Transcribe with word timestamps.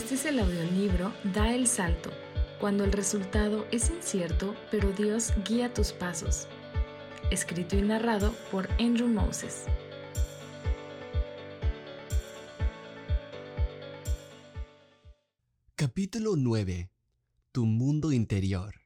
Este 0.00 0.14
es 0.14 0.24
el 0.24 0.38
audiolibro 0.38 1.12
Da 1.34 1.54
el 1.54 1.66
Salto, 1.66 2.10
cuando 2.58 2.84
el 2.84 2.90
resultado 2.90 3.66
es 3.70 3.90
incierto, 3.90 4.56
pero 4.70 4.90
Dios 4.92 5.34
guía 5.46 5.74
tus 5.74 5.92
pasos. 5.92 6.48
Escrito 7.30 7.76
y 7.76 7.82
narrado 7.82 8.34
por 8.50 8.70
Andrew 8.80 9.08
Moses. 9.08 9.66
Capítulo 15.76 16.34
9. 16.34 16.90
Tu 17.52 17.66
mundo 17.66 18.10
interior. 18.10 18.76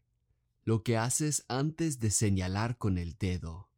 Lo 0.65 0.83
que 0.83 0.97
haces 0.97 1.45
antes 1.47 2.01
de 2.01 2.11
señalar 2.11 2.77
con 2.77 2.99
el 2.99 3.17
dedo. 3.17 3.69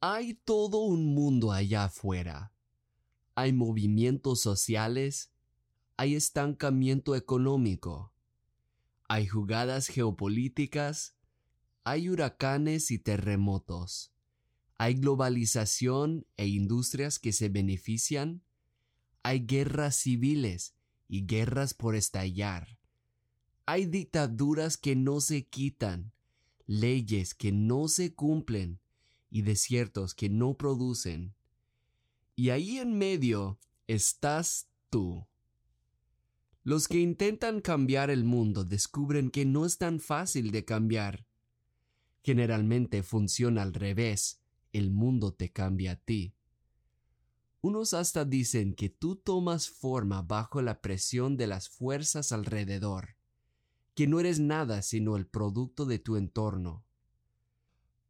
Hay 0.00 0.34
todo 0.34 0.78
un 0.78 1.14
mundo 1.14 1.52
allá 1.52 1.84
afuera 1.84 2.51
hay 3.34 3.52
movimientos 3.52 4.40
sociales, 4.40 5.32
hay 5.96 6.14
estancamiento 6.14 7.14
económico, 7.16 8.12
hay 9.08 9.26
jugadas 9.26 9.88
geopolíticas, 9.88 11.16
hay 11.84 12.08
huracanes 12.08 12.90
y 12.90 12.98
terremotos, 12.98 14.12
hay 14.78 14.94
globalización 14.94 16.26
e 16.36 16.46
industrias 16.46 17.18
que 17.18 17.32
se 17.32 17.48
benefician, 17.48 18.42
hay 19.22 19.46
guerras 19.46 19.96
civiles 19.96 20.74
y 21.08 21.26
guerras 21.26 21.74
por 21.74 21.94
estallar, 21.94 22.78
hay 23.66 23.86
dictaduras 23.86 24.76
que 24.76 24.96
no 24.96 25.20
se 25.20 25.46
quitan, 25.46 26.12
leyes 26.66 27.34
que 27.34 27.52
no 27.52 27.88
se 27.88 28.14
cumplen 28.14 28.80
y 29.30 29.42
desiertos 29.42 30.14
que 30.14 30.28
no 30.28 30.56
producen 30.56 31.34
y 32.34 32.50
ahí 32.50 32.78
en 32.78 32.96
medio 32.96 33.58
estás 33.86 34.68
tú. 34.90 35.26
Los 36.64 36.86
que 36.86 37.00
intentan 37.00 37.60
cambiar 37.60 38.10
el 38.10 38.24
mundo 38.24 38.64
descubren 38.64 39.30
que 39.30 39.44
no 39.44 39.66
es 39.66 39.78
tan 39.78 40.00
fácil 40.00 40.52
de 40.52 40.64
cambiar. 40.64 41.26
Generalmente 42.22 43.02
funciona 43.02 43.62
al 43.62 43.74
revés, 43.74 44.40
el 44.72 44.92
mundo 44.92 45.34
te 45.34 45.50
cambia 45.50 45.92
a 45.92 45.96
ti. 45.96 46.34
Unos 47.60 47.94
hasta 47.94 48.24
dicen 48.24 48.74
que 48.74 48.88
tú 48.88 49.16
tomas 49.16 49.68
forma 49.68 50.22
bajo 50.22 50.62
la 50.62 50.80
presión 50.80 51.36
de 51.36 51.48
las 51.48 51.68
fuerzas 51.68 52.32
alrededor, 52.32 53.16
que 53.94 54.06
no 54.06 54.20
eres 54.20 54.38
nada 54.40 54.82
sino 54.82 55.16
el 55.16 55.26
producto 55.26 55.84
de 55.84 55.98
tu 55.98 56.16
entorno. 56.16 56.84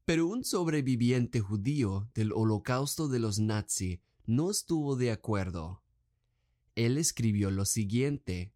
Pero 0.04 0.26
un 0.26 0.44
sobreviviente 0.44 1.40
judío 1.40 2.10
del 2.14 2.32
holocausto 2.32 3.08
de 3.08 3.18
los 3.18 3.38
nazis 3.38 4.00
no 4.26 4.50
estuvo 4.50 4.96
de 4.96 5.10
acuerdo. 5.10 5.82
Él 6.74 6.98
escribió 6.98 7.50
lo 7.50 7.64
siguiente. 7.64 8.54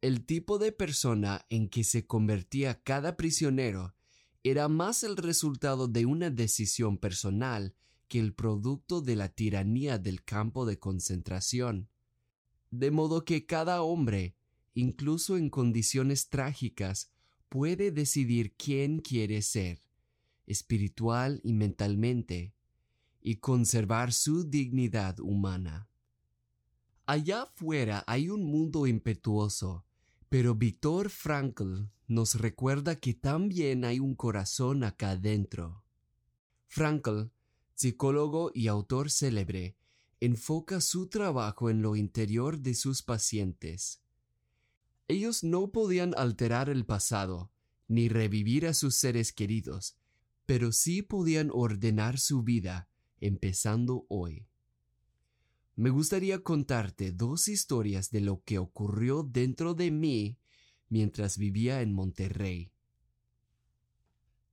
El 0.00 0.24
tipo 0.24 0.58
de 0.58 0.72
persona 0.72 1.46
en 1.50 1.68
que 1.68 1.84
se 1.84 2.06
convertía 2.06 2.82
cada 2.82 3.16
prisionero 3.16 3.94
era 4.44 4.68
más 4.68 5.04
el 5.04 5.16
resultado 5.16 5.88
de 5.88 6.06
una 6.06 6.30
decisión 6.30 6.98
personal 6.98 7.74
que 8.08 8.18
el 8.18 8.34
producto 8.34 9.00
de 9.00 9.16
la 9.16 9.28
tiranía 9.28 9.98
del 9.98 10.24
campo 10.24 10.66
de 10.66 10.78
concentración. 10.78 11.88
De 12.70 12.90
modo 12.90 13.24
que 13.24 13.46
cada 13.46 13.82
hombre, 13.82 14.36
incluso 14.74 15.36
en 15.36 15.48
condiciones 15.48 16.28
trágicas, 16.28 17.10
puede 17.48 17.90
decidir 17.90 18.54
quién 18.56 18.98
quiere 19.00 19.42
ser, 19.42 19.80
espiritual 20.46 21.40
y 21.44 21.52
mentalmente, 21.52 22.54
y 23.22 23.36
conservar 23.36 24.12
su 24.12 24.44
dignidad 24.44 25.20
humana. 25.20 25.88
Allá 27.06 27.42
afuera 27.42 28.04
hay 28.06 28.28
un 28.28 28.44
mundo 28.44 28.86
impetuoso, 28.86 29.84
pero 30.28 30.54
Víctor 30.54 31.10
Frankl 31.10 31.84
nos 32.08 32.34
recuerda 32.34 32.96
que 32.96 33.14
también 33.14 33.84
hay 33.84 34.00
un 34.00 34.14
corazón 34.14 34.84
acá 34.84 35.10
adentro. 35.10 35.84
Frankl, 36.68 37.30
psicólogo 37.74 38.50
y 38.54 38.68
autor 38.68 39.10
célebre, 39.10 39.76
enfoca 40.20 40.80
su 40.80 41.08
trabajo 41.08 41.70
en 41.70 41.82
lo 41.82 41.96
interior 41.96 42.60
de 42.60 42.74
sus 42.74 43.02
pacientes. 43.02 44.00
Ellos 45.08 45.42
no 45.42 45.72
podían 45.72 46.14
alterar 46.16 46.70
el 46.70 46.86
pasado, 46.86 47.50
ni 47.88 48.08
revivir 48.08 48.66
a 48.66 48.74
sus 48.74 48.96
seres 48.96 49.32
queridos, 49.32 49.96
pero 50.46 50.72
sí 50.72 51.02
podían 51.02 51.50
ordenar 51.52 52.18
su 52.18 52.42
vida 52.42 52.88
empezando 53.22 54.06
hoy. 54.08 54.46
Me 55.74 55.90
gustaría 55.90 56.42
contarte 56.42 57.12
dos 57.12 57.48
historias 57.48 58.10
de 58.10 58.20
lo 58.20 58.42
que 58.44 58.58
ocurrió 58.58 59.22
dentro 59.22 59.74
de 59.74 59.90
mí 59.90 60.38
mientras 60.88 61.38
vivía 61.38 61.80
en 61.80 61.94
Monterrey. 61.94 62.72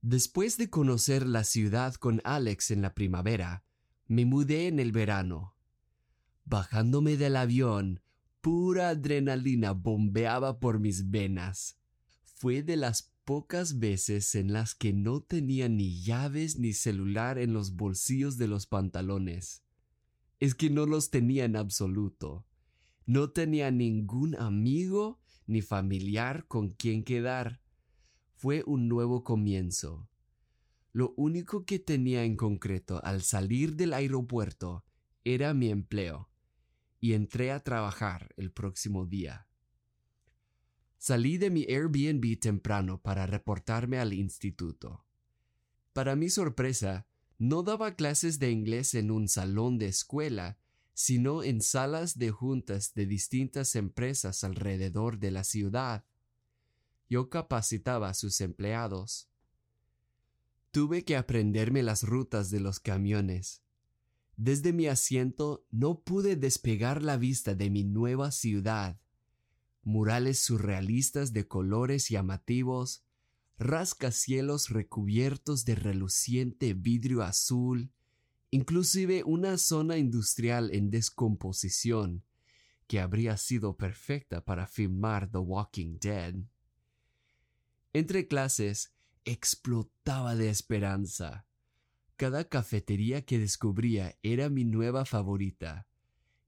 Después 0.00 0.56
de 0.56 0.70
conocer 0.70 1.26
la 1.26 1.44
ciudad 1.44 1.94
con 1.94 2.22
Alex 2.24 2.70
en 2.70 2.80
la 2.80 2.94
primavera, 2.94 3.64
me 4.06 4.24
mudé 4.24 4.66
en 4.66 4.80
el 4.80 4.92
verano. 4.92 5.54
Bajándome 6.46 7.18
del 7.18 7.36
avión, 7.36 8.00
pura 8.40 8.88
adrenalina 8.88 9.72
bombeaba 9.72 10.58
por 10.58 10.80
mis 10.80 11.10
venas. 11.10 11.78
Fue 12.24 12.62
de 12.62 12.76
las 12.76 13.12
pocas 13.30 13.78
veces 13.78 14.34
en 14.34 14.52
las 14.52 14.74
que 14.74 14.92
no 14.92 15.20
tenía 15.20 15.68
ni 15.68 16.02
llaves 16.02 16.58
ni 16.58 16.72
celular 16.72 17.38
en 17.38 17.52
los 17.52 17.76
bolsillos 17.76 18.38
de 18.38 18.48
los 18.48 18.66
pantalones. 18.66 19.62
Es 20.40 20.56
que 20.56 20.68
no 20.68 20.84
los 20.84 21.10
tenía 21.10 21.44
en 21.44 21.54
absoluto. 21.54 22.44
No 23.06 23.30
tenía 23.30 23.70
ningún 23.70 24.34
amigo 24.34 25.20
ni 25.46 25.62
familiar 25.62 26.48
con 26.48 26.70
quien 26.70 27.04
quedar. 27.04 27.60
Fue 28.34 28.64
un 28.66 28.88
nuevo 28.88 29.22
comienzo. 29.22 30.08
Lo 30.92 31.14
único 31.16 31.64
que 31.64 31.78
tenía 31.78 32.24
en 32.24 32.36
concreto 32.36 33.00
al 33.04 33.22
salir 33.22 33.76
del 33.76 33.92
aeropuerto 33.92 34.84
era 35.22 35.54
mi 35.54 35.68
empleo, 35.68 36.30
y 36.98 37.12
entré 37.12 37.52
a 37.52 37.60
trabajar 37.60 38.34
el 38.36 38.50
próximo 38.50 39.06
día. 39.06 39.46
Salí 41.02 41.38
de 41.38 41.48
mi 41.48 41.64
Airbnb 41.64 42.38
temprano 42.38 43.00
para 43.00 43.26
reportarme 43.26 43.98
al 43.98 44.12
instituto. 44.12 45.06
Para 45.94 46.14
mi 46.14 46.28
sorpresa, 46.28 47.06
no 47.38 47.62
daba 47.62 47.94
clases 47.94 48.38
de 48.38 48.50
inglés 48.50 48.92
en 48.92 49.10
un 49.10 49.26
salón 49.26 49.78
de 49.78 49.86
escuela, 49.86 50.58
sino 50.92 51.42
en 51.42 51.62
salas 51.62 52.18
de 52.18 52.30
juntas 52.30 52.92
de 52.92 53.06
distintas 53.06 53.76
empresas 53.76 54.44
alrededor 54.44 55.18
de 55.18 55.30
la 55.30 55.42
ciudad. 55.42 56.04
Yo 57.08 57.30
capacitaba 57.30 58.10
a 58.10 58.14
sus 58.14 58.42
empleados. 58.42 59.30
Tuve 60.70 61.06
que 61.06 61.16
aprenderme 61.16 61.82
las 61.82 62.02
rutas 62.02 62.50
de 62.50 62.60
los 62.60 62.78
camiones. 62.78 63.62
Desde 64.36 64.74
mi 64.74 64.86
asiento 64.86 65.64
no 65.70 66.02
pude 66.02 66.36
despegar 66.36 67.02
la 67.02 67.16
vista 67.16 67.54
de 67.54 67.70
mi 67.70 67.84
nueva 67.84 68.30
ciudad 68.32 69.00
murales 69.82 70.40
surrealistas 70.40 71.32
de 71.32 71.48
colores 71.48 72.08
llamativos, 72.08 73.04
rascacielos 73.58 74.70
recubiertos 74.70 75.64
de 75.64 75.74
reluciente 75.74 76.74
vidrio 76.74 77.22
azul, 77.22 77.92
inclusive 78.50 79.22
una 79.24 79.58
zona 79.58 79.98
industrial 79.98 80.70
en 80.72 80.90
descomposición 80.90 82.24
que 82.86 83.00
habría 83.00 83.36
sido 83.36 83.76
perfecta 83.76 84.44
para 84.44 84.66
filmar 84.66 85.30
The 85.30 85.38
Walking 85.38 85.98
Dead. 86.00 86.34
Entre 87.92 88.26
clases, 88.26 88.94
explotaba 89.24 90.34
de 90.34 90.50
esperanza. 90.50 91.46
Cada 92.16 92.48
cafetería 92.48 93.24
que 93.24 93.38
descubría 93.38 94.18
era 94.22 94.48
mi 94.48 94.64
nueva 94.64 95.04
favorita 95.04 95.89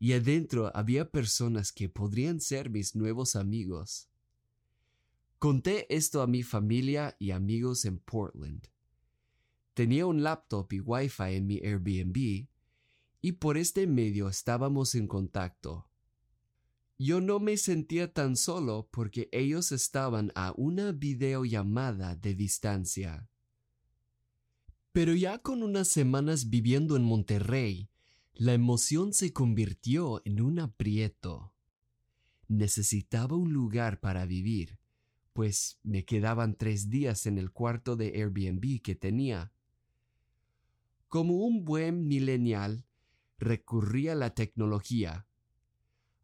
y 0.03 0.15
adentro 0.15 0.73
había 0.75 1.13
personas 1.13 1.71
que 1.71 1.89
podrían 1.89 2.41
ser 2.41 2.71
mis 2.71 2.97
nuevos 2.97 3.37
amigos. 3.37 4.09
Conté 5.39 5.87
esto 5.95 6.23
a 6.23 6.27
mi 6.27 6.43
familia 6.43 7.15
y 7.21 7.31
amigos 7.31 7.85
en 7.85 8.01
Portland. 8.01 8.67
Tenía 9.75 10.07
un 10.07 10.25
laptop 10.25 10.73
y 10.73 10.81
wifi 10.81 11.37
en 11.37 11.47
mi 11.47 11.59
Airbnb 11.59 12.49
y 13.21 13.33
por 13.39 13.57
este 13.57 13.87
medio 13.87 14.29
estábamos 14.29 14.97
en 14.97 15.07
contacto. 15.07 15.89
Yo 16.99 17.21
no 17.21 17.39
me 17.39 17.57
sentía 17.57 18.13
tan 18.13 18.35
solo 18.35 18.89
porque 18.91 19.29
ellos 19.31 19.71
estaban 19.71 20.33
a 20.35 20.53
una 20.57 20.91
videollamada 20.91 22.17
de 22.17 22.35
distancia. 22.35 23.29
Pero 24.91 25.15
ya 25.15 25.39
con 25.39 25.63
unas 25.63 25.87
semanas 25.87 26.51
viviendo 26.51 26.97
en 26.97 27.05
Monterrey, 27.05 27.92
la 28.35 28.55
emoción 28.55 29.13
se 29.13 29.33
convirtió 29.33 30.23
en 30.25 30.41
un 30.41 30.59
aprieto. 30.59 31.53
Necesitaba 32.49 33.37
un 33.37 33.53
lugar 33.53 34.01
para 34.01 34.27
vivir, 34.27 34.79
pues 35.33 35.79
me 35.83 36.05
quedaban 36.05 36.57
tres 36.57 36.91
días 36.91 37.27
en 37.27 37.39
el 37.39 37.53
cuarto 37.53 37.97
de 37.97 38.13
Airbnb 38.15 38.83
que 38.83 38.95
tenía. 38.95 39.53
Como 41.09 41.45
un 41.45 41.65
buen 41.65 42.07
millennial, 42.07 42.87
recurrí 43.39 44.09
a 44.09 44.15
la 44.15 44.35
tecnología 44.35 45.27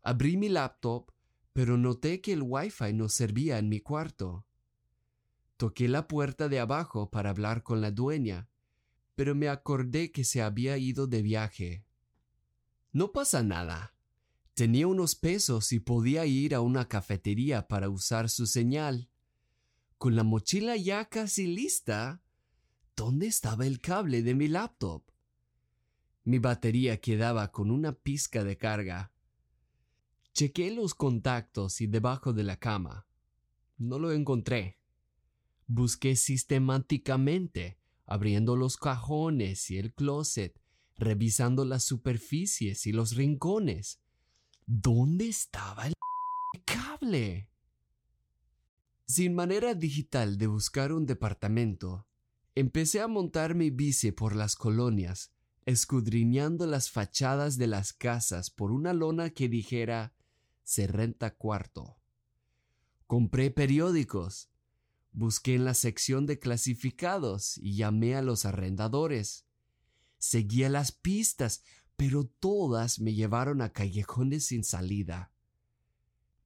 Abrí 0.03 0.39
mi 0.39 0.49
laptop, 0.49 1.13
pero 1.53 1.77
noté 1.77 2.23
que 2.23 2.33
el 2.33 2.41
Wi-Fi 2.43 2.95
no 2.95 3.11
servía 3.11 3.59
en 3.59 3.69
mi 3.69 3.81
cuarto. 3.81 4.47
Toqué 5.59 5.87
la 5.87 6.09
puerta 6.09 6.49
de 6.49 6.61
abajo 6.61 7.11
para 7.11 7.29
hablar 7.29 7.63
con 7.63 7.83
la 7.83 7.91
dueña, 7.91 8.49
pero 9.17 9.35
me 9.35 9.49
acordé 9.49 10.11
que 10.11 10.25
se 10.25 10.41
había 10.41 10.79
ido 10.79 11.07
de 11.09 11.21
viaje. 11.21 11.85
No 12.99 13.12
pasa 13.12 13.45
nada. 13.45 13.95
Tenía 14.55 14.89
unos 14.89 15.15
pesos 15.15 15.71
y 15.71 15.79
podía 15.79 16.27
ir 16.27 16.53
a 16.53 16.61
una 16.61 16.89
cafetería 16.89 17.69
para 17.69 17.91
usar 17.91 18.29
su 18.29 18.45
señal. 18.45 19.09
Con 19.99 20.17
la 20.17 20.25
mochila 20.25 20.75
ya 20.75 21.09
casi 21.09 21.47
lista, 21.47 22.25
¿dónde 22.97 23.29
estaba 23.29 23.69
el 23.69 23.81
cable 23.81 24.25
de 24.25 24.35
mi 24.35 24.49
laptop? 24.49 25.05
Mi 26.25 26.41
batería 26.41 27.00
quedaba 27.00 27.53
con 27.53 27.71
una 27.71 27.93
pizca 27.93 28.43
de 28.43 28.56
carga. 28.56 29.12
Chequé 30.33 30.73
los 30.73 30.97
contactos 30.97 31.81
y 31.81 31.87
debajo 31.87 32.33
de 32.33 32.43
la 32.43 32.56
cama. 32.56 33.06
No 33.77 34.00
lo 34.00 34.11
encontré. 34.11 34.81
Busqué 35.69 36.17
sistemáticamente, 36.17 37.79
abriendo 38.06 38.56
los 38.56 38.77
cajones 38.77 39.71
y 39.71 39.79
el 39.79 39.95
closet, 39.95 40.61
revisando 40.99 41.65
las 41.65 41.85
superficies 41.85 42.87
y 42.87 42.93
los 42.93 43.15
rincones. 43.15 44.00
¿Dónde 44.67 45.29
estaba 45.29 45.87
el 45.87 45.95
cable? 46.65 47.50
Sin 49.06 49.35
manera 49.35 49.75
digital 49.75 50.37
de 50.37 50.49
buscar 50.49 50.93
un 50.93 51.06
departamento, 51.06 52.06
empecé 52.55 53.00
a 53.00 53.09
montar 53.09 53.55
mi 53.55 53.71
bici 53.71 54.12
por 54.12 54.37
las 54.37 54.55
colonias, 54.55 55.33
escudriñando 55.65 56.67
las 56.67 56.91
fachadas 56.91 57.56
de 57.56 57.69
las 57.69 57.93
casas 57.95 58.50
por 58.50 58.71
una 58.71 58.93
lona 58.93 59.31
que 59.31 59.49
dijera 59.49 60.15
se 60.65 60.87
renta 60.87 61.35
cuarto. 61.35 61.97
Compré 63.06 63.50
periódicos, 63.50 64.50
busqué 65.12 65.55
en 65.55 65.65
la 65.65 65.73
sección 65.73 66.27
de 66.27 66.39
clasificados 66.39 67.56
y 67.56 67.77
llamé 67.77 68.15
a 68.15 68.21
los 68.21 68.45
arrendadores. 68.45 69.48
Seguía 70.19 70.69
las 70.69 70.93
pistas, 70.93 71.62
pero 71.97 72.25
todas 72.25 73.00
me 73.00 73.15
llevaron 73.15 73.62
a 73.62 73.73
callejones 73.73 74.47
sin 74.47 74.65
salida. 74.65 75.32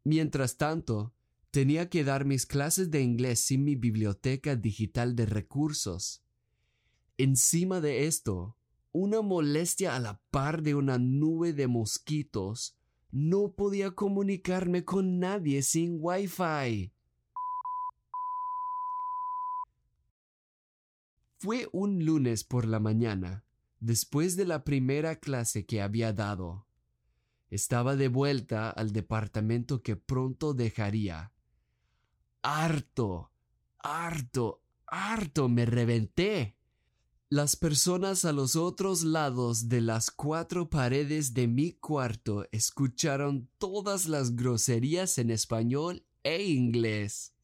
Mientras 0.04 0.56
tanto, 0.56 1.14
tenía 1.50 1.90
que 1.90 2.04
dar 2.04 2.24
mis 2.24 2.46
clases 2.46 2.90
de 2.90 3.02
inglés 3.02 3.40
sin 3.40 3.64
mi 3.64 3.76
biblioteca 3.76 4.56
digital 4.56 5.14
de 5.14 5.26
recursos. 5.26 6.24
Encima 7.19 7.80
de 7.80 8.06
esto, 8.06 8.56
una 8.92 9.20
molestia 9.20 9.94
a 9.94 10.00
la 10.00 10.20
par 10.30 10.62
de 10.62 10.75
una 10.75 10.98
nube 10.98 11.52
de 11.52 11.66
mosquitos 11.66 12.76
no 13.10 13.52
podía 13.52 13.90
comunicarme 13.90 14.84
con 14.84 15.18
nadie 15.18 15.62
sin 15.62 15.98
Wi-Fi. 16.00 16.92
Fue 21.38 21.68
un 21.72 22.04
lunes 22.04 22.44
por 22.44 22.66
la 22.66 22.80
mañana, 22.80 23.44
después 23.82 24.37
de 24.37 24.44
la 24.44 24.62
primera 24.62 25.17
clase 25.17 25.67
que 25.67 25.82
había 25.82 26.12
dado. 26.12 26.67
Estaba 27.50 27.96
de 27.96 28.06
vuelta 28.06 28.70
al 28.70 28.93
departamento 28.93 29.82
que 29.82 29.96
pronto 29.96 30.55
dejaría. 30.55 31.32
Harto, 32.43 33.32
harto, 33.81 34.62
harto 34.87 35.49
me 35.49 35.67
reventé. 35.67 36.56
Las 37.29 37.56
personas 37.56 38.25
a 38.25 38.32
los 38.32 38.55
otros 38.55 39.02
lados 39.02 39.69
de 39.69 39.81
las 39.81 40.11
cuatro 40.12 40.70
paredes 40.70 41.35
de 41.35 41.49
mi 41.49 41.73
cuarto 41.73 42.46
escucharon 42.52 43.49
todas 43.58 44.06
las 44.06 44.37
groserías 44.37 45.19
en 45.19 45.31
español 45.31 46.06
e 46.23 46.44
inglés. 46.44 47.35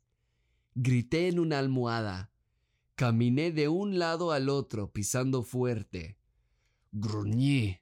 Grité 0.75 1.29
en 1.29 1.41
una 1.41 1.59
almohada. 1.59 2.31
Caminé 2.95 3.51
de 3.51 3.69
un 3.69 3.99
lado 3.99 4.31
al 4.31 4.49
otro 4.49 4.93
pisando 4.93 5.43
fuerte. 5.43 6.18
Gruñí. 6.93 7.81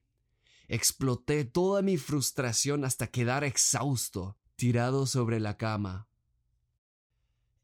Exploté 0.69 1.45
toda 1.45 1.83
mi 1.83 1.97
frustración 1.97 2.85
hasta 2.85 3.07
quedar 3.07 3.45
exhausto, 3.45 4.37
tirado 4.57 5.07
sobre 5.07 5.39
la 5.39 5.57
cama. 5.57 6.09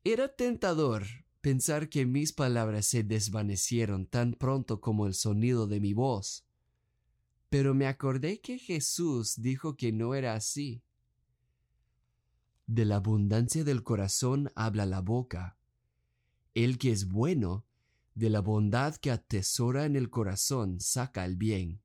Era 0.04 0.34
tentador 0.34 1.04
pensar 1.40 1.88
que 1.88 2.06
mis 2.06 2.32
palabras 2.32 2.86
se 2.86 3.02
desvanecieron 3.02 4.06
tan 4.06 4.34
pronto 4.34 4.80
como 4.80 5.06
el 5.06 5.14
sonido 5.14 5.66
de 5.66 5.80
mi 5.80 5.92
voz. 5.92 6.46
Pero 7.50 7.74
me 7.74 7.86
acordé 7.86 8.40
que 8.40 8.58
Jesús 8.58 9.40
dijo 9.42 9.76
que 9.76 9.92
no 9.92 10.14
era 10.14 10.34
así. 10.34 10.82
De 12.66 12.84
la 12.84 12.96
abundancia 12.96 13.64
del 13.64 13.82
corazón 13.82 14.50
habla 14.54 14.86
la 14.86 15.00
boca. 15.00 15.58
El 16.54 16.78
que 16.78 16.92
es 16.92 17.08
bueno, 17.08 17.66
de 18.14 18.30
la 18.30 18.40
bondad 18.40 18.96
que 18.96 19.10
atesora 19.10 19.84
en 19.86 19.96
el 19.96 20.10
corazón 20.10 20.80
saca 20.80 21.24
el 21.24 21.36
bien. 21.36 21.80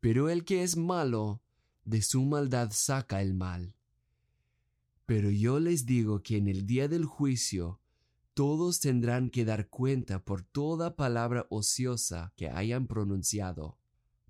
Pero 0.00 0.28
el 0.28 0.44
que 0.44 0.62
es 0.62 0.76
malo, 0.76 1.42
de 1.84 2.02
su 2.02 2.22
maldad 2.22 2.70
saca 2.72 3.22
el 3.22 3.34
mal. 3.34 3.74
Pero 5.06 5.30
yo 5.30 5.60
les 5.60 5.86
digo 5.86 6.22
que 6.22 6.36
en 6.36 6.48
el 6.48 6.66
día 6.66 6.88
del 6.88 7.04
juicio 7.04 7.80
todos 8.34 8.80
tendrán 8.80 9.30
que 9.30 9.44
dar 9.44 9.68
cuenta 9.68 10.24
por 10.24 10.42
toda 10.42 10.96
palabra 10.96 11.46
ociosa 11.50 12.32
que 12.36 12.48
hayan 12.48 12.86
pronunciado, 12.86 13.78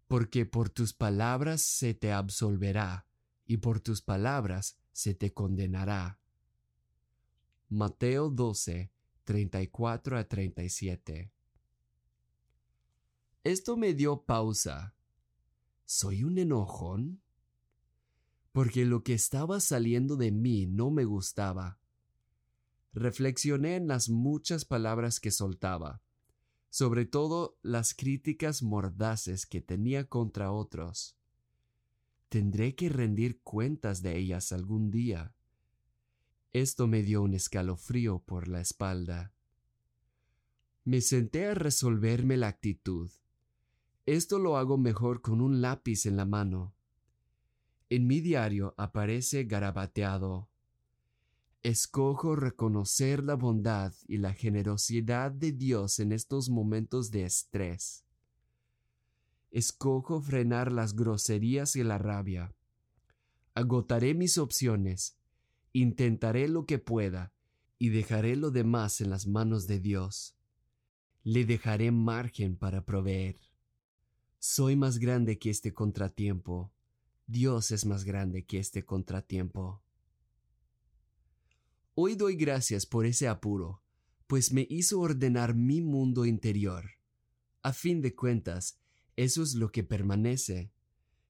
porque 0.09 0.45
por 0.45 0.71
tus 0.71 0.93
palabras 0.93 1.63
se 1.63 1.95
te 1.95 2.13
absolverá, 2.13 3.07
y 3.47 3.59
por 3.59 3.81
tus 3.81 4.03
palabras 4.03 4.77
se 4.93 5.15
te 5.15 5.33
condenará. 5.33 6.19
Mateo 7.69 8.29
12, 8.29 8.91
34 9.25 10.19
a 10.19 10.25
37. 10.25 11.33
Esto 13.45 13.77
me 13.77 13.95
dio 13.95 14.23
pausa. 14.23 14.95
¿Soy 15.85 16.25
un 16.25 16.39
enojón? 16.39 17.21
Porque 18.53 18.85
lo 18.85 19.03
que 19.03 19.15
estaba 19.15 19.61
saliendo 19.61 20.17
de 20.17 20.31
mí 20.31 20.67
no 20.67 20.91
me 20.91 21.05
gustaba 21.05 21.79
reflexioné 22.93 23.77
en 23.77 23.89
las 23.89 24.09
muchas 24.09 24.65
palabras 24.65 25.19
que 25.21 25.31
soltaba, 25.31 26.03
sobre 26.69 27.07
todo 27.07 27.59
las 27.63 27.95
críticas 27.95 28.63
mordaces 28.63 29.47
que 29.47 29.61
tenía 29.61 30.09
contra 30.09 30.53
otros. 30.53 31.17
Tendré 32.29 32.75
que 32.75 32.89
rendir 32.89 33.41
cuentas 33.43 34.03
de 34.03 34.17
ellas 34.19 34.53
algún 34.53 34.91
día. 34.91 35.35
Esto 36.53 36.87
me 36.87 37.03
dio 37.03 37.23
un 37.23 37.35
escalofrío 37.35 38.19
por 38.21 38.49
la 38.49 38.61
espalda. 38.61 39.33
Me 40.85 41.01
senté 41.01 41.47
a 41.47 41.55
resolverme 41.55 42.37
la 42.37 42.49
actitud. 42.49 43.11
Esto 44.05 44.39
lo 44.39 44.57
hago 44.57 44.79
mejor 44.79 45.23
con 45.23 45.41
un 45.41 45.63
lápiz 45.63 46.07
en 46.07 46.17
la 46.17 46.25
mano. 46.25 46.75
En 47.89 48.07
mi 48.07 48.21
diario 48.21 48.75
aparece 48.77 49.45
garabateado 49.45 50.49
Escojo 51.65 52.35
reconocer 52.35 53.23
la 53.23 53.37
bondad 53.37 53.95
y 54.09 54.19
la 54.19 54.33
generosidad 54.33 55.31
de 55.31 55.53
Dios 55.53 56.01
en 56.01 56.11
estos 56.11 56.51
momentos 56.51 57.13
de 57.13 57.23
estrés. 57.23 58.05
Escojo 59.53 60.21
frenar 60.21 60.73
las 60.73 60.97
groserías 60.97 61.77
y 61.77 61.85
la 61.85 61.99
rabia. 61.99 62.53
Agotaré 63.55 64.13
mis 64.15 64.39
opciones, 64.39 65.17
intentaré 65.73 66.49
lo 66.49 66.67
que 66.67 66.79
pueda 66.79 67.33
y 67.79 67.89
dejaré 67.89 68.37
lo 68.37 68.51
demás 68.51 69.01
en 69.01 69.11
las 69.11 69.27
manos 69.27 69.67
de 69.67 69.81
Dios. 69.81 70.37
Le 71.25 71.45
dejaré 71.45 71.91
margen 71.91 72.57
para 72.57 72.85
proveer. 72.85 73.41
Soy 74.39 74.77
más 74.77 74.99
grande 74.99 75.39
que 75.39 75.51
este 75.51 75.73
contratiempo. 75.73 76.73
Dios 77.27 77.71
es 77.71 77.87
más 77.87 78.05
grande 78.05 78.45
que 78.45 78.59
este 78.59 78.85
contratiempo. 78.85 79.83
Hoy 81.95 82.15
doy 82.15 82.37
gracias 82.37 82.87
por 82.87 83.05
ese 83.05 83.29
apuro, 83.29 83.83
pues 84.27 84.53
me 84.53 84.67
hizo 84.71 85.01
ordenar 85.01 85.55
mi 85.55 85.81
mundo 85.81 86.25
interior. 86.25 86.93
A 87.63 87.73
fin 87.73 88.01
de 88.01 88.15
cuentas, 88.15 88.81
eso 89.15 89.43
es 89.43 89.55
lo 89.55 89.71
que 89.71 89.85
permanece, 89.85 90.73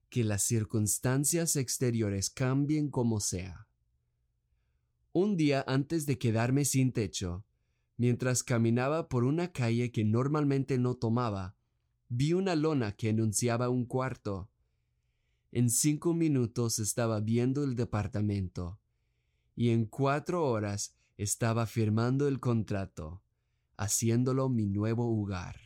que 0.09 0.23
las 0.23 0.43
circunstancias 0.43 1.55
exteriores 1.55 2.29
cambien 2.29 2.89
como 2.89 3.19
sea. 3.19 3.67
Un 5.15 5.37
día 5.37 5.63
antes 5.67 6.07
de 6.07 6.17
quedarme 6.17 6.65
sin 6.65 6.91
techo, 6.91 7.45
mientras 7.97 8.41
caminaba 8.41 9.09
por 9.09 9.23
una 9.23 9.51
calle 9.51 9.91
que 9.91 10.03
normalmente 10.03 10.79
no 10.79 10.95
tomaba, 10.95 11.55
vi 12.09 12.33
una 12.33 12.55
lona 12.55 12.93
que 12.93 13.09
anunciaba 13.09 13.69
un 13.69 13.85
cuarto. 13.85 14.49
En 15.51 15.69
cinco 15.69 16.15
minutos 16.15 16.79
estaba 16.79 17.19
viendo 17.19 17.63
el 17.63 17.75
departamento 17.75 18.79
y 19.55 19.69
en 19.69 19.85
cuatro 19.85 20.49
horas 20.49 20.95
estaba 21.15 21.67
firmando 21.67 22.27
el 22.27 22.39
contrato, 22.39 23.21
haciéndolo 23.77 24.49
mi 24.49 24.65
nuevo 24.65 25.05
hogar. 25.15 25.59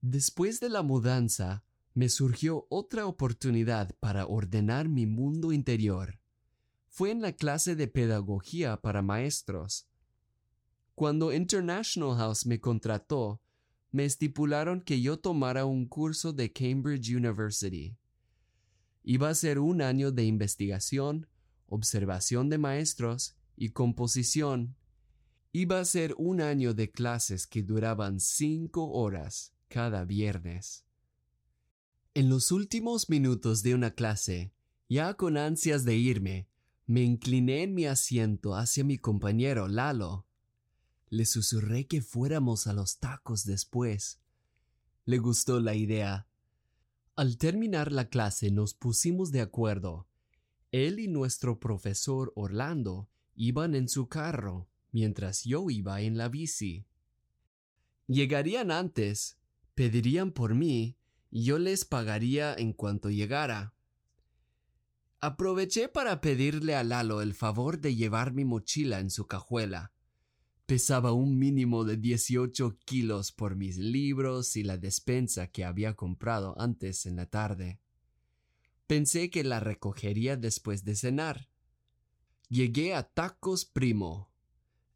Después 0.00 0.58
de 0.60 0.70
la 0.70 0.82
mudanza, 0.82 1.64
me 1.92 2.08
surgió 2.08 2.66
otra 2.70 3.04
oportunidad 3.04 3.94
para 4.00 4.26
ordenar 4.26 4.88
mi 4.88 5.04
mundo 5.04 5.52
interior. 5.52 6.18
Fue 6.96 7.10
en 7.10 7.20
la 7.20 7.32
clase 7.32 7.76
de 7.76 7.88
pedagogía 7.88 8.80
para 8.80 9.02
maestros. 9.02 9.86
Cuando 10.94 11.30
International 11.30 12.16
House 12.16 12.46
me 12.46 12.58
contrató, 12.58 13.42
me 13.90 14.06
estipularon 14.06 14.80
que 14.80 15.02
yo 15.02 15.18
tomara 15.18 15.66
un 15.66 15.86
curso 15.88 16.32
de 16.32 16.50
Cambridge 16.54 17.14
University. 17.14 17.98
Iba 19.02 19.28
a 19.28 19.34
ser 19.34 19.58
un 19.58 19.82
año 19.82 20.10
de 20.10 20.24
investigación, 20.24 21.26
observación 21.66 22.48
de 22.48 22.56
maestros 22.56 23.36
y 23.58 23.72
composición. 23.72 24.74
Iba 25.52 25.80
a 25.80 25.84
ser 25.84 26.14
un 26.16 26.40
año 26.40 26.72
de 26.72 26.90
clases 26.90 27.46
que 27.46 27.62
duraban 27.62 28.20
cinco 28.20 28.90
horas 28.92 29.52
cada 29.68 30.06
viernes. 30.06 30.86
En 32.14 32.30
los 32.30 32.52
últimos 32.52 33.10
minutos 33.10 33.62
de 33.62 33.74
una 33.74 33.90
clase, 33.90 34.54
ya 34.88 35.12
con 35.12 35.36
ansias 35.36 35.84
de 35.84 35.94
irme, 35.94 36.48
me 36.86 37.02
incliné 37.02 37.62
en 37.62 37.74
mi 37.74 37.86
asiento 37.86 38.54
hacia 38.54 38.84
mi 38.84 38.98
compañero 38.98 39.68
Lalo. 39.68 40.26
Le 41.08 41.24
susurré 41.24 41.86
que 41.86 42.02
fuéramos 42.02 42.66
a 42.66 42.72
los 42.72 42.98
tacos 42.98 43.44
después. 43.44 44.20
Le 45.04 45.18
gustó 45.18 45.60
la 45.60 45.74
idea. 45.74 46.26
Al 47.14 47.38
terminar 47.38 47.92
la 47.92 48.08
clase 48.08 48.50
nos 48.50 48.74
pusimos 48.74 49.32
de 49.32 49.40
acuerdo. 49.40 50.06
Él 50.72 50.98
y 51.00 51.08
nuestro 51.08 51.60
profesor 51.60 52.32
Orlando 52.36 53.08
iban 53.34 53.74
en 53.74 53.88
su 53.88 54.08
carro, 54.08 54.68
mientras 54.92 55.44
yo 55.44 55.70
iba 55.70 56.00
en 56.00 56.16
la 56.16 56.28
bici. 56.28 56.86
Llegarían 58.06 58.70
antes, 58.70 59.38
pedirían 59.74 60.32
por 60.32 60.54
mí 60.54 60.96
yo 61.30 61.58
les 61.58 61.84
pagaría 61.84 62.54
en 62.54 62.72
cuanto 62.72 63.10
llegara. 63.10 63.74
Aproveché 65.20 65.88
para 65.88 66.20
pedirle 66.20 66.74
a 66.76 66.84
Lalo 66.84 67.22
el 67.22 67.34
favor 67.34 67.80
de 67.80 67.94
llevar 67.94 68.32
mi 68.32 68.44
mochila 68.44 69.00
en 69.00 69.10
su 69.10 69.26
cajuela. 69.26 69.92
Pesaba 70.66 71.12
un 71.12 71.38
mínimo 71.38 71.84
de 71.84 71.96
18 71.96 72.78
kilos 72.84 73.32
por 73.32 73.56
mis 73.56 73.78
libros 73.78 74.56
y 74.56 74.62
la 74.62 74.76
despensa 74.76 75.46
que 75.46 75.64
había 75.64 75.94
comprado 75.94 76.54
antes 76.58 77.06
en 77.06 77.16
la 77.16 77.26
tarde. 77.26 77.80
Pensé 78.86 79.30
que 79.30 79.44
la 79.44 79.60
recogería 79.60 80.36
después 80.36 80.84
de 80.84 80.96
cenar. 80.96 81.48
Llegué 82.48 82.94
a 82.94 83.02
Tacos 83.02 83.64
Primo. 83.64 84.30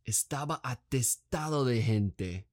Estaba 0.05 0.61
atestado 0.63 1.65
de 1.65 1.83
gente. 1.83 2.49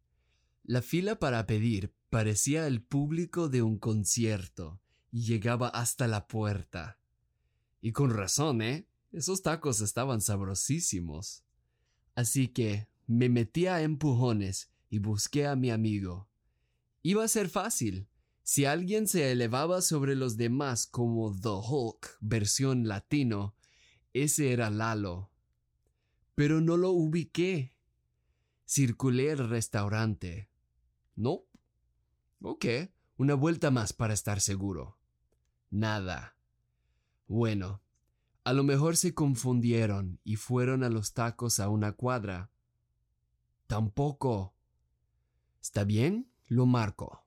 La 0.64 0.82
fila 0.82 1.20
para 1.20 1.46
pedir 1.46 1.94
Parecía 2.10 2.68
el 2.68 2.82
público 2.82 3.50
de 3.50 3.62
un 3.62 3.78
concierto 3.78 4.80
y 5.12 5.24
llegaba 5.24 5.68
hasta 5.68 6.08
la 6.08 6.28
puerta. 6.28 7.00
Y 7.82 7.92
con 7.92 8.10
razón, 8.10 8.62
¿eh? 8.62 8.88
Esos 9.12 9.42
tacos 9.42 9.82
estaban 9.82 10.22
sabrosísimos. 10.22 11.44
Así 12.16 12.48
que 12.48 12.88
me 13.06 13.30
metí 13.30 13.68
a 13.68 13.82
empujones 13.82 14.72
y 14.90 15.00
busqué 15.00 15.48
a 15.48 15.56
mi 15.56 15.72
amigo. 15.72 16.30
Iba 17.04 17.24
a 17.24 17.28
ser 17.28 17.50
fácil. 17.50 18.08
Si 18.44 18.66
alguien 18.66 19.08
se 19.08 19.32
elevaba 19.32 19.82
sobre 19.82 20.16
los 20.16 20.38
demás 20.38 20.88
como 20.88 21.36
The 21.36 21.50
Hulk 21.50 22.18
versión 22.22 22.88
latino, 22.88 23.56
ese 24.14 24.52
era 24.52 24.70
Lalo. 24.70 25.32
Pero 26.36 26.62
no 26.62 26.78
lo 26.78 26.92
ubiqué. 26.92 27.76
Circulé 28.66 29.32
el 29.32 29.50
restaurante. 29.50 30.50
No, 31.16 31.48
Ok, 32.42 32.66
una 33.18 33.34
vuelta 33.34 33.72
más 33.72 33.94
para 33.94 34.14
estar 34.14 34.42
seguro. 34.42 35.00
Nada. 35.72 36.37
Bueno, 37.28 37.82
a 38.44 38.54
lo 38.54 38.64
mejor 38.64 38.96
se 38.96 39.14
confundieron 39.14 40.20
y 40.24 40.38
fueron 40.38 40.84
a 40.84 40.90
los 40.90 41.14
tacos 41.14 41.60
a 41.60 41.70
una 41.70 41.92
cuadra. 41.92 42.50
Tampoco. 43.68 44.56
¿Está 45.62 45.84
bien? 45.84 46.32
Lo 46.48 46.66
marco. 46.66 47.26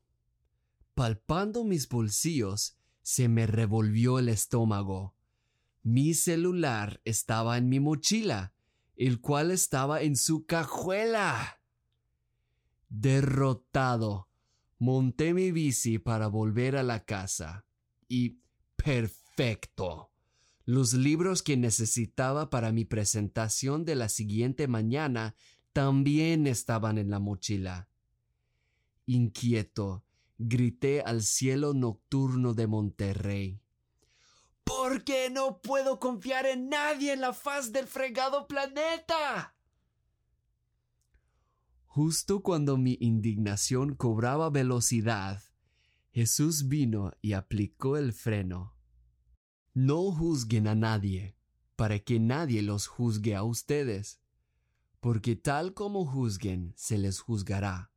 Palpando 0.94 1.64
mis 1.64 1.88
bolsillos, 1.88 2.78
se 3.02 3.28
me 3.28 3.46
revolvió 3.46 4.18
el 4.18 4.28
estómago. 4.28 5.14
Mi 5.82 6.14
celular 6.14 7.00
estaba 7.04 7.58
en 7.58 7.68
mi 7.68 7.80
mochila, 7.80 8.54
el 8.96 9.20
cual 9.20 9.50
estaba 9.50 10.02
en 10.02 10.16
su 10.16 10.46
cajuela. 10.46 11.60
Derrotado, 12.88 14.30
Monté 14.80 15.34
mi 15.34 15.52
bici 15.52 15.98
para 15.98 16.28
volver 16.28 16.74
a 16.74 16.82
la 16.82 17.04
casa. 17.04 17.66
Y 18.08 18.40
perfecto. 19.40 20.12
Los 20.66 20.92
libros 20.92 21.42
que 21.42 21.56
necesitaba 21.56 22.50
para 22.50 22.72
mi 22.72 22.84
presentación 22.84 23.86
de 23.86 23.94
la 23.94 24.10
siguiente 24.10 24.68
mañana 24.68 25.34
también 25.72 26.46
estaban 26.46 26.98
en 26.98 27.08
la 27.08 27.20
mochila. 27.20 27.88
Inquieto, 29.06 30.04
grité 30.36 31.00
al 31.00 31.22
cielo 31.22 31.72
nocturno 31.72 32.52
de 32.52 32.66
Monterrey. 32.66 33.62
¿Por 34.62 35.04
qué 35.04 35.30
no 35.30 35.62
puedo 35.62 35.98
confiar 35.98 36.44
en 36.44 36.68
nadie 36.68 37.14
en 37.14 37.22
la 37.22 37.32
faz 37.32 37.72
del 37.72 37.86
fregado 37.86 38.46
planeta? 38.46 39.56
Justo 41.86 42.42
cuando 42.42 42.76
mi 42.76 42.98
indignación 43.00 43.94
cobraba 43.94 44.50
velocidad, 44.50 45.42
Jesús 46.12 46.68
vino 46.68 47.12
y 47.22 47.32
aplicó 47.32 47.96
el 47.96 48.12
freno. 48.12 48.79
No 49.74 50.10
juzguen 50.12 50.66
a 50.66 50.74
nadie, 50.74 51.36
para 51.76 51.98
que 51.98 52.18
nadie 52.18 52.62
los 52.62 52.86
juzgue 52.86 53.34
a 53.34 53.42
ustedes, 53.42 54.20
porque 55.00 55.36
tal 55.36 55.74
como 55.74 56.04
juzguen, 56.04 56.72
se 56.76 56.98
les 56.98 57.20
juzgará, 57.20 57.90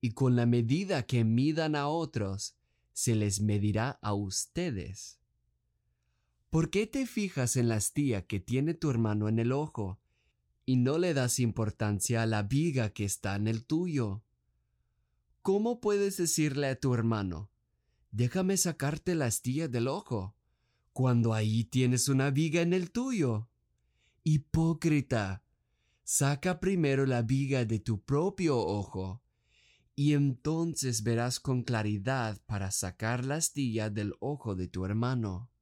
y 0.00 0.12
con 0.12 0.36
la 0.36 0.46
medida 0.46 1.04
que 1.04 1.24
midan 1.24 1.74
a 1.74 1.88
otros, 1.88 2.56
se 2.92 3.14
les 3.14 3.40
medirá 3.40 3.98
a 4.02 4.14
ustedes. 4.14 5.20
¿Por 6.50 6.70
qué 6.70 6.86
te 6.86 7.06
fijas 7.06 7.56
en 7.56 7.68
la 7.68 7.76
astilla 7.76 8.26
que 8.26 8.40
tiene 8.40 8.74
tu 8.74 8.90
hermano 8.90 9.28
en 9.28 9.38
el 9.38 9.52
ojo, 9.52 10.00
y 10.68 10.76
no 10.76 10.98
le 10.98 11.14
das 11.14 11.38
importancia 11.38 12.22
a 12.22 12.26
la 12.26 12.42
viga 12.42 12.90
que 12.90 13.06
está 13.06 13.36
en 13.36 13.48
el 13.48 13.64
tuyo. 13.64 14.22
¿Cómo 15.40 15.80
puedes 15.80 16.18
decirle 16.18 16.66
a 16.66 16.78
tu 16.78 16.92
hermano, 16.92 17.50
déjame 18.10 18.58
sacarte 18.58 19.14
la 19.14 19.24
astilla 19.24 19.66
del 19.66 19.88
ojo, 19.88 20.36
cuando 20.98 21.32
ahí 21.32 21.62
tienes 21.62 22.08
una 22.08 22.32
viga 22.32 22.60
en 22.60 22.72
el 22.72 22.90
tuyo? 22.90 23.48
Hipócrita, 24.24 25.44
saca 26.02 26.58
primero 26.58 27.06
la 27.06 27.22
viga 27.22 27.64
de 27.64 27.78
tu 27.78 28.02
propio 28.02 28.58
ojo, 28.58 29.22
y 29.94 30.14
entonces 30.14 31.04
verás 31.04 31.38
con 31.38 31.62
claridad 31.62 32.42
para 32.46 32.72
sacar 32.72 33.24
la 33.24 33.36
astilla 33.36 33.90
del 33.90 34.14
ojo 34.18 34.56
de 34.56 34.66
tu 34.66 34.84
hermano. 34.84 35.52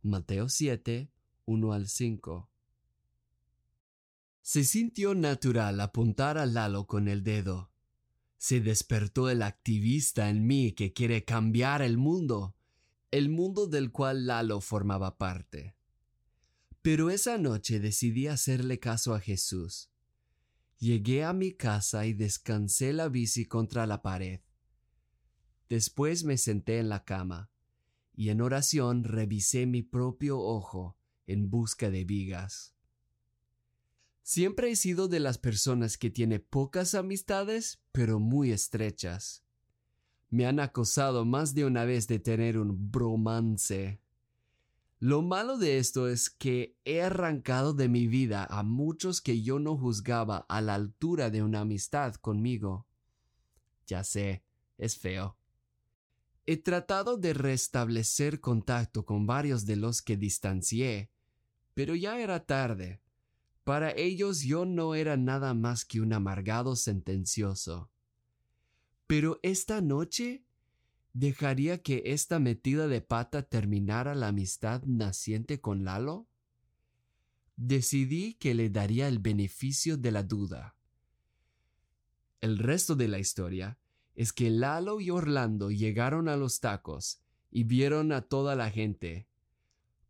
Mateo 0.00 0.48
7, 0.48 1.12
1 1.44 1.72
al 1.74 1.86
5 1.86 2.48
se 4.40 4.64
sintió 4.64 5.14
natural 5.14 5.78
apuntar 5.78 6.38
a 6.38 6.46
Lalo 6.46 6.86
con 6.86 7.06
el 7.06 7.22
dedo. 7.22 7.70
Se 8.38 8.62
despertó 8.62 9.28
el 9.28 9.42
activista 9.42 10.30
en 10.30 10.46
mí 10.46 10.72
que 10.72 10.94
quiere 10.94 11.26
cambiar 11.26 11.82
el 11.82 11.98
mundo, 11.98 12.56
el 13.10 13.28
mundo 13.28 13.66
del 13.66 13.90
cual 13.90 14.26
Lalo 14.26 14.60
formaba 14.60 15.18
parte. 15.18 15.74
Pero 16.82 17.10
esa 17.10 17.38
noche 17.38 17.80
decidí 17.80 18.26
hacerle 18.26 18.78
caso 18.78 19.14
a 19.14 19.20
Jesús. 19.20 19.90
Llegué 20.78 21.24
a 21.24 21.32
mi 21.32 21.52
casa 21.52 22.06
y 22.06 22.14
descansé 22.14 22.92
la 22.92 23.08
bici 23.08 23.44
contra 23.44 23.86
la 23.86 24.00
pared. 24.00 24.40
Después 25.68 26.24
me 26.24 26.38
senté 26.38 26.78
en 26.78 26.88
la 26.88 27.04
cama 27.04 27.50
y 28.14 28.30
en 28.30 28.40
oración 28.40 29.04
revisé 29.04 29.66
mi 29.66 29.82
propio 29.82 30.38
ojo 30.40 30.96
en 31.26 31.50
busca 31.50 31.90
de 31.90 32.04
vigas. 32.04 32.74
Siempre 34.22 34.70
he 34.70 34.76
sido 34.76 35.08
de 35.08 35.20
las 35.20 35.38
personas 35.38 35.98
que 35.98 36.10
tiene 36.10 36.38
pocas 36.38 36.94
amistades, 36.94 37.80
pero 37.92 38.20
muy 38.20 38.52
estrechas. 38.52 39.44
Me 40.30 40.46
han 40.46 40.60
acosado 40.60 41.24
más 41.24 41.54
de 41.54 41.64
una 41.64 41.84
vez 41.84 42.06
de 42.06 42.20
tener 42.20 42.56
un 42.56 42.90
bromance. 42.90 44.00
Lo 45.00 45.22
malo 45.22 45.58
de 45.58 45.78
esto 45.78 46.08
es 46.08 46.30
que 46.30 46.76
he 46.84 47.02
arrancado 47.02 47.74
de 47.74 47.88
mi 47.88 48.06
vida 48.06 48.46
a 48.48 48.62
muchos 48.62 49.20
que 49.20 49.42
yo 49.42 49.58
no 49.58 49.76
juzgaba 49.76 50.46
a 50.48 50.60
la 50.60 50.74
altura 50.74 51.30
de 51.30 51.42
una 51.42 51.60
amistad 51.60 52.14
conmigo. 52.14 52.86
Ya 53.86 54.04
sé, 54.04 54.44
es 54.78 54.96
feo. 54.96 55.36
He 56.46 56.56
tratado 56.56 57.16
de 57.16 57.32
restablecer 57.32 58.40
contacto 58.40 59.04
con 59.04 59.26
varios 59.26 59.66
de 59.66 59.76
los 59.76 60.02
que 60.02 60.16
distancié, 60.16 61.10
pero 61.74 61.94
ya 61.94 62.20
era 62.20 62.44
tarde. 62.44 63.00
Para 63.64 63.92
ellos 63.92 64.42
yo 64.42 64.64
no 64.64 64.94
era 64.94 65.16
nada 65.16 65.54
más 65.54 65.84
que 65.84 66.00
un 66.00 66.12
amargado 66.12 66.76
sentencioso. 66.76 67.89
Pero 69.10 69.40
esta 69.42 69.80
noche 69.80 70.44
¿dejaría 71.14 71.82
que 71.82 72.00
esta 72.04 72.38
metida 72.38 72.86
de 72.86 73.00
pata 73.00 73.42
terminara 73.42 74.14
la 74.14 74.28
amistad 74.28 74.84
naciente 74.84 75.60
con 75.60 75.82
Lalo? 75.82 76.28
Decidí 77.56 78.34
que 78.34 78.54
le 78.54 78.70
daría 78.70 79.08
el 79.08 79.18
beneficio 79.18 79.96
de 79.96 80.12
la 80.12 80.22
duda. 80.22 80.76
El 82.40 82.56
resto 82.56 82.94
de 82.94 83.08
la 83.08 83.18
historia 83.18 83.80
es 84.14 84.32
que 84.32 84.48
Lalo 84.48 85.00
y 85.00 85.10
Orlando 85.10 85.72
llegaron 85.72 86.28
a 86.28 86.36
los 86.36 86.60
tacos 86.60 87.20
y 87.50 87.64
vieron 87.64 88.12
a 88.12 88.22
toda 88.22 88.54
la 88.54 88.70
gente. 88.70 89.26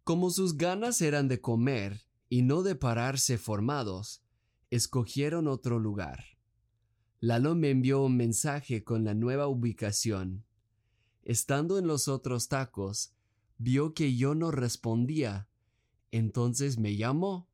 Como 0.05 0.29
sus 0.29 0.59
ganas 0.59 1.01
eran 1.01 1.27
de 1.27 1.41
comer 1.41 2.03
y 2.29 2.43
no 2.43 2.63
de 2.63 2.75
pararse 2.75 3.39
formados, 3.39 4.23
escogieron 4.69 5.49
otro 5.49 5.79
lugar. 5.79 6.39
Lalo 7.21 7.55
me 7.55 7.71
envió 7.71 8.03
un 8.03 8.17
mensaje 8.17 8.83
con 8.83 9.05
la 9.05 9.15
nueva 9.15 9.47
ubicación. 9.47 10.45
Estando 11.23 11.79
en 11.79 11.87
los 11.87 12.09
otros 12.09 12.49
tacos, 12.49 13.15
vio 13.59 13.95
que 13.95 14.17
yo 14.17 14.35
no 14.35 14.51
respondía, 14.51 15.49
entonces 16.11 16.79
me 16.79 16.97
llamó. 16.97 17.49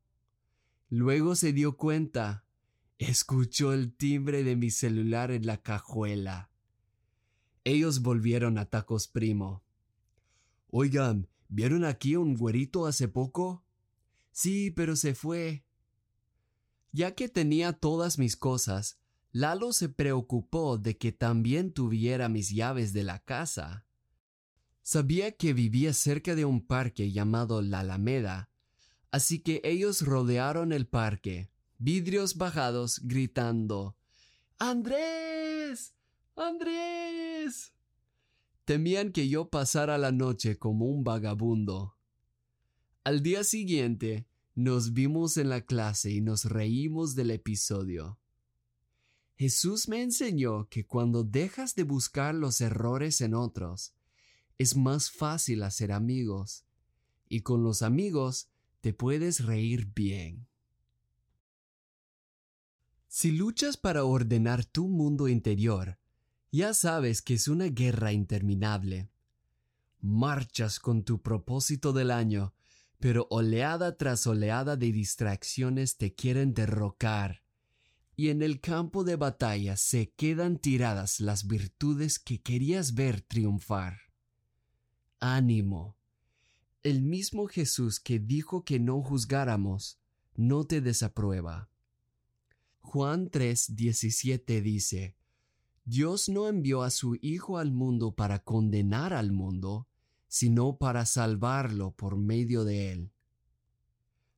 Luego 0.88 1.34
se 1.34 1.52
dio 1.52 1.76
cuenta 1.76 2.46
Escuchó 2.98 3.74
el 3.74 3.94
timbre 3.94 4.42
de 4.42 4.56
mi 4.56 4.70
celular 4.70 5.30
en 5.30 5.44
la 5.44 5.60
cajuela. 5.60 6.50
Ellos 7.62 8.00
volvieron 8.00 8.56
a 8.56 8.70
Tacos 8.70 9.06
Primo. 9.06 9.62
Oigan, 10.70 11.28
¿vieron 11.48 11.84
aquí 11.84 12.16
un 12.16 12.36
güerito 12.36 12.86
hace 12.86 13.06
poco? 13.06 13.62
Sí, 14.32 14.70
pero 14.70 14.96
se 14.96 15.14
fue. 15.14 15.66
Ya 16.92 17.14
que 17.14 17.28
tenía 17.28 17.74
todas 17.74 18.18
mis 18.18 18.34
cosas, 18.34 18.98
Lalo 19.36 19.74
se 19.74 19.90
preocupó 19.90 20.78
de 20.78 20.96
que 20.96 21.12
también 21.12 21.70
tuviera 21.70 22.30
mis 22.30 22.48
llaves 22.48 22.94
de 22.94 23.02
la 23.02 23.18
casa. 23.18 23.84
Sabía 24.80 25.32
que 25.32 25.52
vivía 25.52 25.92
cerca 25.92 26.34
de 26.34 26.46
un 26.46 26.66
parque 26.66 27.12
llamado 27.12 27.60
La 27.60 27.80
Alameda, 27.80 28.48
así 29.10 29.40
que 29.40 29.60
ellos 29.62 30.00
rodearon 30.00 30.72
el 30.72 30.86
parque, 30.86 31.50
vidrios 31.76 32.36
bajados, 32.38 33.00
gritando 33.02 33.98
Andrés. 34.58 35.92
Andrés. 36.34 37.74
Temían 38.64 39.12
que 39.12 39.28
yo 39.28 39.50
pasara 39.50 39.98
la 39.98 40.12
noche 40.12 40.58
como 40.58 40.86
un 40.86 41.04
vagabundo. 41.04 41.98
Al 43.04 43.22
día 43.22 43.44
siguiente 43.44 44.26
nos 44.54 44.94
vimos 44.94 45.36
en 45.36 45.50
la 45.50 45.60
clase 45.60 46.10
y 46.10 46.22
nos 46.22 46.46
reímos 46.46 47.14
del 47.14 47.32
episodio. 47.32 48.18
Jesús 49.36 49.86
me 49.88 50.02
enseñó 50.02 50.66
que 50.70 50.86
cuando 50.86 51.22
dejas 51.22 51.74
de 51.74 51.82
buscar 51.82 52.34
los 52.34 52.62
errores 52.62 53.20
en 53.20 53.34
otros, 53.34 53.92
es 54.56 54.76
más 54.76 55.10
fácil 55.10 55.62
hacer 55.62 55.92
amigos, 55.92 56.64
y 57.28 57.42
con 57.42 57.62
los 57.62 57.82
amigos 57.82 58.48
te 58.80 58.94
puedes 58.94 59.44
reír 59.44 59.92
bien. 59.94 60.46
Si 63.08 63.30
luchas 63.30 63.76
para 63.76 64.04
ordenar 64.04 64.64
tu 64.64 64.88
mundo 64.88 65.28
interior, 65.28 65.98
ya 66.50 66.72
sabes 66.72 67.20
que 67.20 67.34
es 67.34 67.48
una 67.48 67.66
guerra 67.66 68.12
interminable. 68.12 69.10
Marchas 70.00 70.80
con 70.80 71.02
tu 71.02 71.20
propósito 71.20 71.92
del 71.92 72.10
año, 72.10 72.54
pero 72.98 73.26
oleada 73.30 73.98
tras 73.98 74.26
oleada 74.26 74.76
de 74.76 74.92
distracciones 74.92 75.98
te 75.98 76.14
quieren 76.14 76.54
derrocar, 76.54 77.42
y 78.16 78.30
en 78.30 78.40
el 78.42 78.60
campo 78.60 79.04
de 79.04 79.16
batalla 79.16 79.76
se 79.76 80.10
quedan 80.10 80.58
tiradas 80.58 81.20
las 81.20 81.46
virtudes 81.46 82.18
que 82.18 82.40
querías 82.40 82.94
ver 82.94 83.20
triunfar. 83.20 83.98
Ánimo. 85.20 85.96
El 86.82 87.02
mismo 87.02 87.46
Jesús 87.46 88.00
que 88.00 88.18
dijo 88.18 88.64
que 88.64 88.80
no 88.80 89.02
juzgáramos, 89.02 90.00
no 90.34 90.64
te 90.64 90.80
desaprueba. 90.80 91.68
Juan 92.80 93.30
3:17 93.30 94.62
dice, 94.62 95.16
Dios 95.84 96.28
no 96.28 96.48
envió 96.48 96.82
a 96.82 96.90
su 96.90 97.16
Hijo 97.20 97.58
al 97.58 97.70
mundo 97.70 98.14
para 98.14 98.38
condenar 98.38 99.12
al 99.12 99.30
mundo, 99.30 99.88
sino 100.26 100.78
para 100.78 101.04
salvarlo 101.04 101.92
por 101.92 102.16
medio 102.16 102.64
de 102.64 102.92
él. 102.92 103.12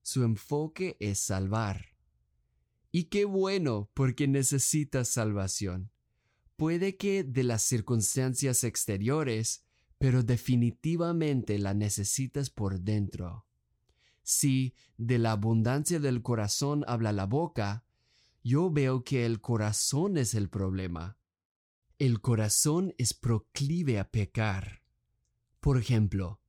Su 0.03 0.25
enfoque 0.25 0.97
es 1.01 1.21
salvar. 1.21 1.98
Y 2.99 3.05
qué 3.05 3.25
bueno, 3.25 3.89
porque 3.95 4.27
necesitas 4.27 5.07
salvación. 5.07 5.93
Puede 6.57 6.97
que 6.97 7.23
de 7.23 7.45
las 7.45 7.63
circunstancias 7.63 8.65
exteriores, 8.65 9.65
pero 9.99 10.25
definitivamente 10.25 11.61
la 11.61 11.75
necesitas 11.75 12.51
por 12.51 12.81
dentro. 12.81 13.47
Si 14.25 14.75
de 14.97 15.19
la 15.19 15.31
abundancia 15.31 16.01
del 16.01 16.23
corazón 16.23 16.85
habla 16.89 17.13
la 17.13 17.27
boca, 17.27 17.85
yo 18.43 18.69
veo 18.69 19.05
que 19.05 19.25
el 19.27 19.41
corazón 19.41 20.19
es 20.19 20.35
el 20.35 20.49
problema. 20.49 21.19
El 22.01 22.21
corazón 22.21 22.97
es 22.99 23.15
proclive 23.15 24.01
a 24.01 24.11
pecar. 24.11 24.83
Por 25.61 25.79
ejemplo, 25.79 26.41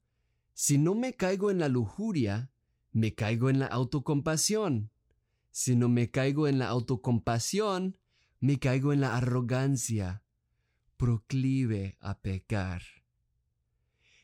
si 0.55 0.79
no 0.79 0.95
me 0.95 1.13
caigo 1.13 1.51
en 1.51 1.59
la 1.59 1.69
lujuria, 1.69 2.51
me 2.91 3.13
caigo 3.13 3.51
en 3.51 3.59
la 3.59 3.67
autocompasión. 3.67 4.89
Si 5.51 5.75
no 5.75 5.89
me 5.89 6.11
caigo 6.11 6.47
en 6.47 6.59
la 6.59 6.67
autocompasión, 6.67 7.97
me 8.39 8.59
caigo 8.59 8.93
en 8.93 9.01
la 9.01 9.17
arrogancia, 9.17 10.23
proclive 10.97 11.97
a 11.99 12.19
pecar. 12.21 12.83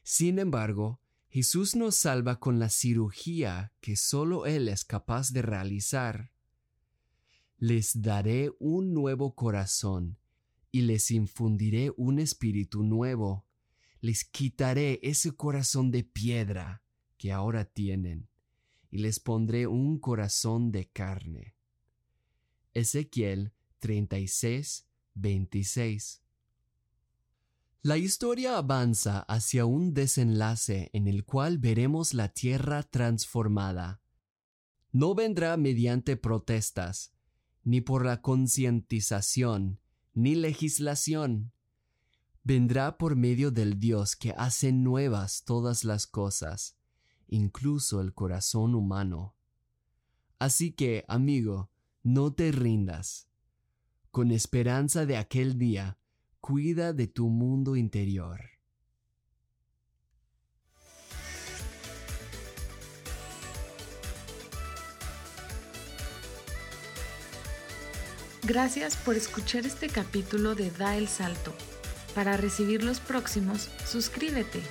Sin 0.03 0.39
embargo, 0.39 1.01
Jesús 1.27 1.75
nos 1.75 1.95
salva 1.95 2.39
con 2.39 2.59
la 2.59 2.69
cirugía 2.69 3.73
que 3.81 3.95
solo 3.95 4.45
Él 4.45 4.69
es 4.69 4.85
capaz 4.85 5.31
de 5.31 5.41
realizar 5.41 6.35
les 7.57 8.01
daré 8.01 8.51
un 8.59 8.93
nuevo 8.93 9.33
corazón 9.33 10.19
y 10.71 10.81
les 10.81 11.09
infundiré 11.11 11.91
un 11.95 12.19
espíritu 12.19 12.83
nuevo. 12.83 13.45
Les 14.01 14.25
quitaré 14.25 14.99
ese 15.01 15.31
corazón 15.31 15.89
de 15.89 16.03
piedra 16.03 16.83
que 17.17 17.31
ahora 17.31 17.65
tienen 17.65 18.27
y 18.95 18.99
les 18.99 19.19
pondré 19.19 19.67
un 19.67 19.99
corazón 19.99 20.71
de 20.71 20.87
carne. 20.87 21.53
Ezequiel 22.73 23.51
36, 23.79 24.87
26. 25.15 26.21
La 27.81 27.97
historia 27.97 28.57
avanza 28.57 29.19
hacia 29.27 29.65
un 29.65 29.93
desenlace 29.93 30.91
en 30.93 31.09
el 31.09 31.25
cual 31.25 31.57
veremos 31.57 32.13
la 32.13 32.29
tierra 32.29 32.83
transformada. 32.83 33.99
No 34.93 35.13
vendrá 35.13 35.57
mediante 35.57 36.15
protestas, 36.15 37.11
ni 37.65 37.81
por 37.81 38.05
la 38.05 38.21
concientización, 38.21 39.81
ni 40.13 40.35
legislación. 40.35 41.51
Vendrá 42.43 42.97
por 42.97 43.17
medio 43.17 43.51
del 43.51 43.77
Dios 43.77 44.15
que 44.15 44.33
hace 44.37 44.71
nuevas 44.71 45.43
todas 45.43 45.83
las 45.83 46.07
cosas, 46.07 46.77
incluso 47.27 48.01
el 48.01 48.13
corazón 48.13 48.75
humano. 48.75 49.35
Así 50.39 50.71
que, 50.71 51.05
amigo, 51.07 51.69
no 52.03 52.33
te 52.33 52.51
rindas. 52.51 53.27
Con 54.11 54.31
esperanza 54.31 55.05
de 55.05 55.17
aquel 55.17 55.57
día, 55.57 55.97
cuida 56.39 56.93
de 56.93 57.07
tu 57.07 57.29
mundo 57.29 57.75
interior. 57.75 58.41
Gracias 68.43 68.95
por 68.95 69.15
escuchar 69.15 69.65
este 69.65 69.89
capítulo 69.89 70.53
de 70.53 70.69
Da 70.69 70.97
el 70.97 71.07
Salto. 71.07 71.51
Para 72.13 72.37
recibir 72.37 72.83
los 72.83 72.99
próximos, 72.99 73.71
suscríbete. 73.83 74.61